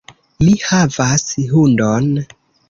Mi 0.45 0.53
havas 0.69 1.27
hundon. 1.53 2.09